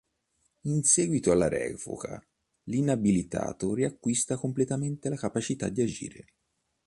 In 0.61 0.81
seguito 0.81 1.31
alla 1.31 1.47
revoca 1.47 2.19
l'inabilitato 2.63 3.75
riacquista 3.75 4.35
completamente 4.35 5.09
la 5.09 5.15
capacità 5.15 5.69
di 5.69 5.83
agire. 5.83 6.25